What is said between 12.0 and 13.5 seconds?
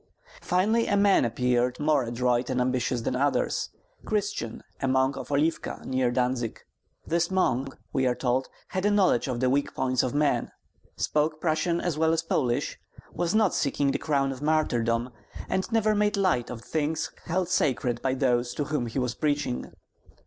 as Polish, was